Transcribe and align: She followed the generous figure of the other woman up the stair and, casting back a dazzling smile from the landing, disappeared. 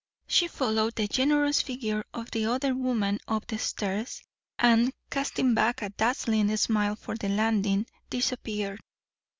She 0.25 0.47
followed 0.47 0.95
the 0.95 1.07
generous 1.07 1.61
figure 1.61 2.03
of 2.11 2.31
the 2.31 2.47
other 2.47 2.73
woman 2.73 3.19
up 3.27 3.45
the 3.45 3.59
stair 3.59 4.03
and, 4.57 4.91
casting 5.11 5.53
back 5.53 5.83
a 5.83 5.89
dazzling 5.91 6.57
smile 6.57 6.95
from 6.95 7.17
the 7.17 7.29
landing, 7.29 7.85
disappeared. 8.09 8.79